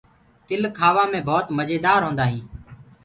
تل 0.47 0.63
کآوآ 0.77 1.03
مي 1.11 1.19
ڀوت 1.27 1.45
مجيدآر 1.57 1.99
هوندآ 2.05 2.25
هينٚ۔ 2.31 2.47